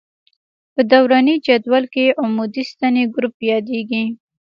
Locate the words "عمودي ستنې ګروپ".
2.21-3.35